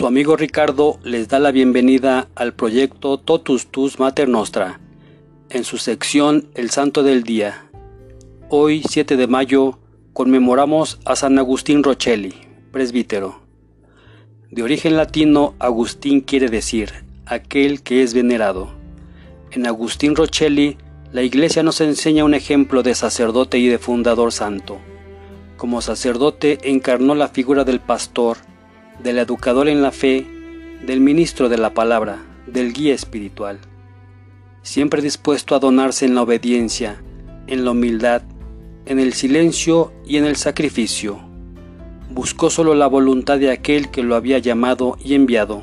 [0.00, 4.80] Su amigo Ricardo les da la bienvenida al proyecto Totus Tus Mater Nostra,
[5.50, 7.66] en su sección El Santo del Día.
[8.48, 9.78] Hoy, 7 de mayo,
[10.14, 12.32] conmemoramos a San Agustín Rochelli,
[12.72, 13.42] presbítero.
[14.50, 18.72] De origen latino, Agustín quiere decir aquel que es venerado.
[19.50, 20.78] En Agustín Rochelli,
[21.12, 24.78] la Iglesia nos enseña un ejemplo de sacerdote y de fundador santo.
[25.58, 28.38] Como sacerdote encarnó la figura del pastor,
[29.02, 30.26] del educador en la fe,
[30.86, 33.58] del ministro de la palabra, del guía espiritual.
[34.62, 37.02] Siempre dispuesto a donarse en la obediencia,
[37.46, 38.22] en la humildad,
[38.86, 41.18] en el silencio y en el sacrificio.
[42.10, 45.62] Buscó solo la voluntad de aquel que lo había llamado y enviado.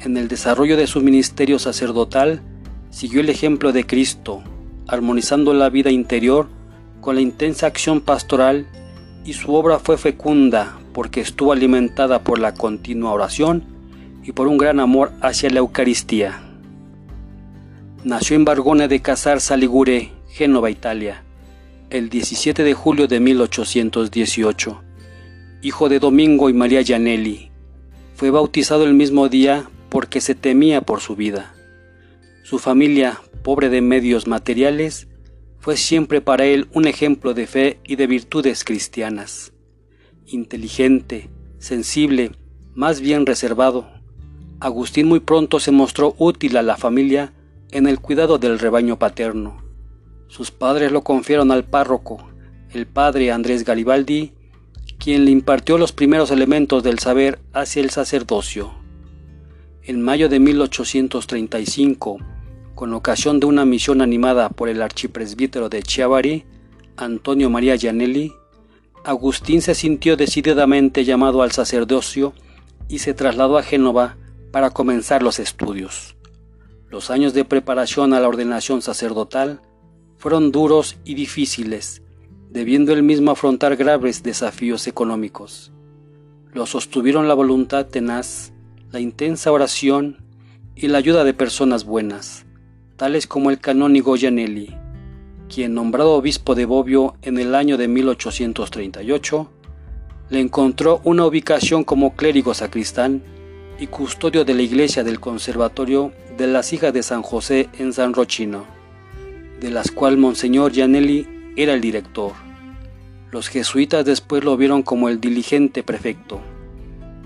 [0.00, 2.42] En el desarrollo de su ministerio sacerdotal,
[2.90, 4.42] siguió el ejemplo de Cristo,
[4.88, 6.48] armonizando la vida interior
[7.00, 8.66] con la intensa acción pastoral
[9.24, 13.64] y su obra fue fecunda porque estuvo alimentada por la continua oración
[14.24, 16.42] y por un gran amor hacia la Eucaristía.
[18.04, 21.22] Nació en Bargone de Casar Saligure, Génova, Italia,
[21.90, 24.82] el 17 de julio de 1818.
[25.62, 27.50] Hijo de Domingo y María Gianelli,
[28.14, 31.54] fue bautizado el mismo día porque se temía por su vida.
[32.42, 35.06] Su familia, pobre de medios materiales,
[35.58, 39.52] fue siempre para él un ejemplo de fe y de virtudes cristianas.
[40.32, 42.32] Inteligente, sensible,
[42.74, 43.86] más bien reservado,
[44.60, 47.34] Agustín muy pronto se mostró útil a la familia
[47.70, 49.62] en el cuidado del rebaño paterno.
[50.28, 52.30] Sus padres lo confiaron al párroco,
[52.70, 54.32] el padre Andrés Garibaldi,
[54.98, 58.72] quien le impartió los primeros elementos del saber hacia el sacerdocio.
[59.82, 62.16] En mayo de 1835,
[62.74, 66.46] con ocasión de una misión animada por el archipresbítero de Chiavari,
[66.96, 68.32] Antonio María Gianelli,
[69.04, 72.32] Agustín se sintió decididamente llamado al sacerdocio
[72.88, 74.16] y se trasladó a Génova
[74.52, 76.16] para comenzar los estudios.
[76.88, 79.60] Los años de preparación a la ordenación sacerdotal
[80.18, 82.02] fueron duros y difíciles,
[82.50, 85.72] debiendo él mismo afrontar graves desafíos económicos.
[86.52, 88.52] Lo sostuvieron la voluntad tenaz,
[88.90, 90.18] la intensa oración
[90.76, 92.44] y la ayuda de personas buenas
[93.02, 94.76] tales como el canónigo Gianelli,
[95.52, 99.50] quien nombrado obispo de Bobbio en el año de 1838,
[100.30, 103.22] le encontró una ubicación como clérigo sacristán
[103.78, 108.14] y custodio de la iglesia del Conservatorio de las Hijas de San José en San
[108.14, 108.64] Rochino,
[109.60, 112.32] de las cual Monseñor Gianelli era el director.
[113.30, 116.40] Los jesuitas después lo vieron como el diligente prefecto,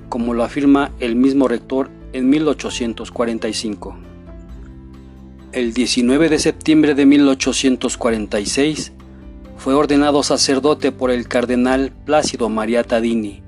[0.08, 4.05] como lo afirma el mismo rector en 1845.
[5.56, 8.92] El 19 de septiembre de 1846
[9.56, 13.40] fue ordenado sacerdote por el cardenal Plácido María Tadini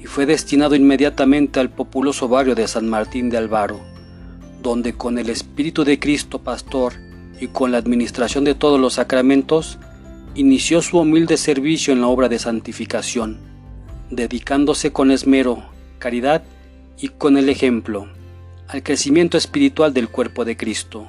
[0.00, 3.80] y fue destinado inmediatamente al populoso barrio de San Martín de Albaro,
[4.62, 6.92] donde con el Espíritu de Cristo Pastor
[7.40, 9.80] y con la administración de todos los sacramentos,
[10.36, 13.40] inició su humilde servicio en la obra de santificación,
[14.08, 15.64] dedicándose con esmero,
[15.98, 16.44] caridad
[16.96, 18.06] y con el ejemplo
[18.68, 21.08] al crecimiento espiritual del cuerpo de Cristo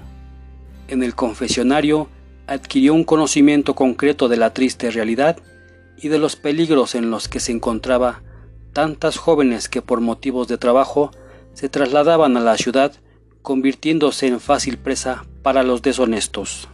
[0.91, 2.09] en el confesionario
[2.47, 5.37] adquirió un conocimiento concreto de la triste realidad
[5.97, 8.21] y de los peligros en los que se encontraba
[8.73, 11.11] tantas jóvenes que por motivos de trabajo
[11.53, 12.93] se trasladaban a la ciudad
[13.41, 16.67] convirtiéndose en fácil presa para los deshonestos.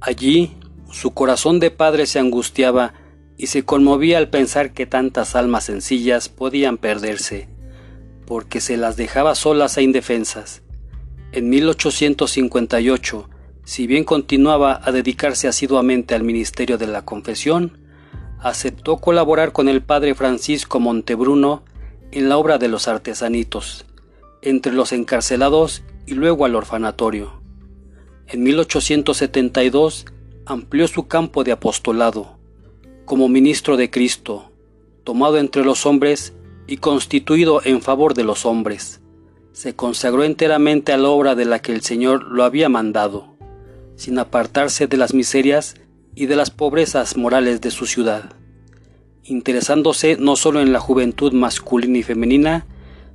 [0.00, 0.56] Allí
[0.90, 2.94] su corazón de padre se angustiaba
[3.36, 7.48] y se conmovía al pensar que tantas almas sencillas podían perderse,
[8.26, 10.62] porque se las dejaba solas e indefensas,
[11.34, 13.28] en 1858,
[13.64, 17.76] si bien continuaba a dedicarse asiduamente al ministerio de la confesión,
[18.38, 21.64] aceptó colaborar con el padre Francisco Montebruno
[22.12, 23.84] en la obra de los artesanitos,
[24.42, 27.32] entre los encarcelados y luego al orfanatorio.
[28.28, 30.06] En 1872
[30.46, 32.38] amplió su campo de apostolado,
[33.06, 34.52] como ministro de Cristo,
[35.02, 36.32] tomado entre los hombres
[36.68, 39.00] y constituido en favor de los hombres
[39.54, 43.36] se consagró enteramente a la obra de la que el Señor lo había mandado,
[43.94, 45.76] sin apartarse de las miserias
[46.16, 48.32] y de las pobrezas morales de su ciudad,
[49.22, 52.66] interesándose no solo en la juventud masculina y femenina,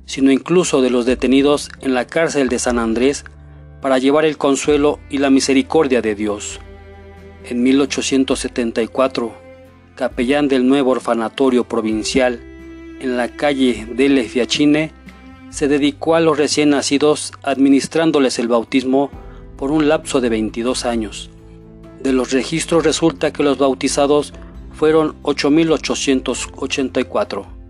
[0.06, 3.24] sino incluso de los detenidos en la cárcel de San Andrés
[3.82, 6.58] para llevar el consuelo y la misericordia de Dios.
[7.44, 9.34] En 1874,
[9.94, 12.40] capellán del nuevo orfanatorio provincial
[13.00, 14.92] en la calle delle Fiacine,
[15.50, 19.10] se dedicó a los recién nacidos administrándoles el bautismo
[19.56, 21.30] por un lapso de 22 años.
[22.02, 24.32] De los registros resulta que los bautizados
[24.72, 27.60] fueron 8.884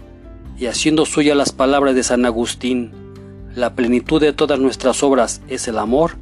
[0.60, 2.92] y haciendo suya las palabras de San Agustín,
[3.54, 6.12] la plenitud de todas nuestras obras es el amor,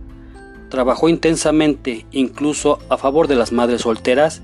[0.71, 4.41] trabajó intensamente incluso a favor de las madres solteras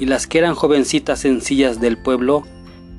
[0.00, 2.44] y las que eran jovencitas sencillas del pueblo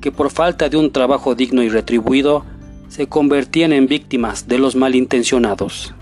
[0.00, 2.44] que por falta de un trabajo digno y retribuido
[2.90, 5.94] se convertían en víctimas de los malintencionados.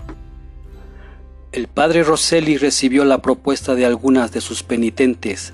[1.51, 5.53] El padre Rosselli recibió la propuesta de algunas de sus penitentes,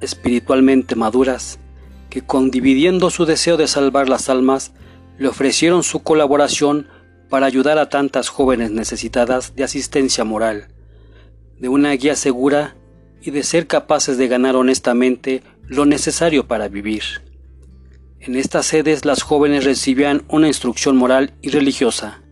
[0.00, 1.58] espiritualmente maduras,
[2.08, 4.72] que condividiendo su deseo de salvar las almas,
[5.18, 6.86] le ofrecieron su colaboración
[7.28, 10.68] para ayudar a tantas jóvenes necesitadas de asistencia moral,
[11.58, 12.76] de una guía segura
[13.20, 17.25] y de ser capaces de ganar honestamente lo necesario para vivir.
[18.26, 22.22] En estas sedes las jóvenes recibían una instrucción moral y religiosa,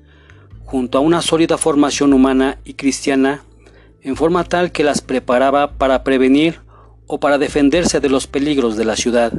[0.65, 3.45] junto a una sólida formación humana y cristiana,
[4.03, 6.63] en forma tal que las preparaba para prevenir
[7.07, 9.33] o para defenderse de los peligros de la ciudad,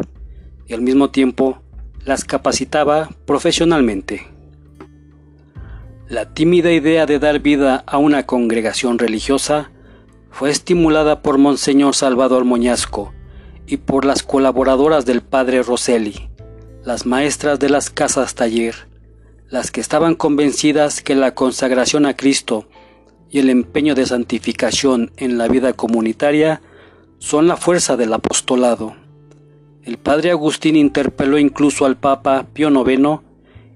[0.65, 1.61] y al mismo tiempo
[2.05, 4.25] las capacitaba profesionalmente.
[6.07, 9.71] La tímida idea de dar vida a una congregación religiosa
[10.31, 13.11] fue estimulada por Monseñor Salvador Moñasco
[13.67, 16.24] y por las colaboradoras del padre Rosselli,
[16.85, 18.75] las maestras de las casas taller,
[19.49, 22.67] las que estaban convencidas que la consagración a Cristo
[23.31, 26.61] y el empeño de santificación en la vida comunitaria
[27.17, 28.95] son la fuerza del apostolado.
[29.83, 33.21] El padre Agustín interpeló incluso al Papa Pío IX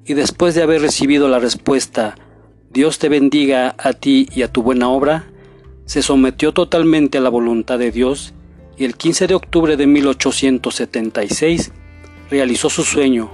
[0.06, 2.16] y después de haber recibido la respuesta
[2.70, 5.26] Dios te bendiga a ti y a tu buena obra,
[5.86, 8.36] se sometió totalmente a la voluntad de Dios
[8.78, 11.72] y el 15 de octubre de 1876
[12.30, 13.30] realizó su sueño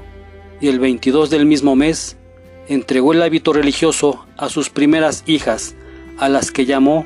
[0.62, 2.18] y el 22 del mismo mes
[2.68, 5.76] entregó el hábito religioso a sus primeras hijas,
[6.18, 7.06] a las que llamó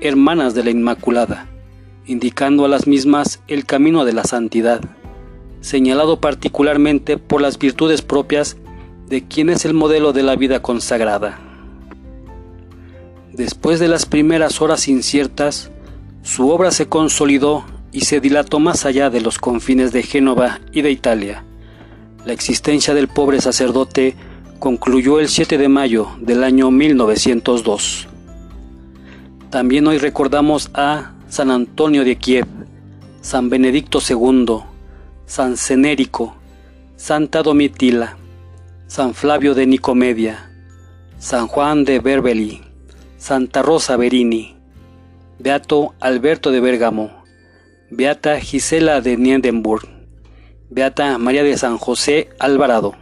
[0.00, 1.46] hermanas de la Inmaculada,
[2.06, 4.80] indicando a las mismas el camino de la santidad,
[5.60, 8.56] señalado particularmente por las virtudes propias
[9.08, 11.38] de quien es el modelo de la vida consagrada.
[13.32, 15.70] Después de las primeras horas inciertas,
[16.22, 20.82] su obra se consolidó y se dilató más allá de los confines de Génova y
[20.82, 21.44] de Italia.
[22.24, 24.14] La existencia del pobre sacerdote
[24.58, 28.08] concluyó el 7 de mayo del año 1902.
[29.50, 32.46] También hoy recordamos a San Antonio de Kiev,
[33.22, 34.58] San Benedicto II,
[35.26, 36.36] San Cenérico,
[36.96, 38.16] Santa Domitila,
[38.86, 40.50] San Flavio de Nicomedia,
[41.18, 42.60] San Juan de Berbeli,
[43.16, 44.56] Santa Rosa Berini,
[45.38, 47.19] Beato Alberto de Bérgamo,
[47.92, 49.88] Beata Gisela de Niedenburg,
[50.70, 52.94] Beata María de San José Alvarado.